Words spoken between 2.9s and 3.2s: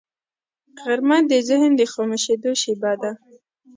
ده